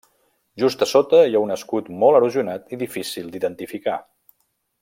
[0.61, 3.99] Just a sota hi ha un escut molt erosionat i difícil d'identificar.